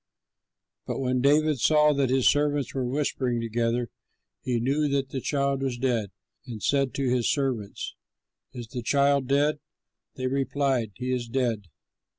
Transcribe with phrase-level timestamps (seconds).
[0.87, 3.89] But when David saw that his servants were whispering together,
[4.41, 6.09] he knew that the child was dead,
[6.47, 7.93] and said to his servants,
[8.51, 9.59] "Is the child dead?"
[10.15, 11.67] They replied, "He is dead."